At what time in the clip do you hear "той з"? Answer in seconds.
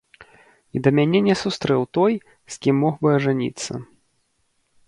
1.97-2.59